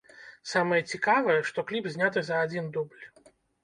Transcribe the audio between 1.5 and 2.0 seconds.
што кліп